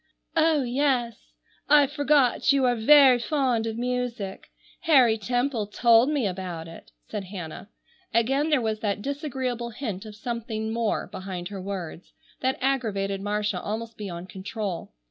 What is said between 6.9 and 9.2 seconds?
said Hannah. Again there was that